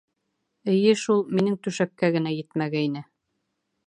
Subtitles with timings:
[0.71, 3.05] —Эйе шул, минең түшәккә генә етмәгәйне.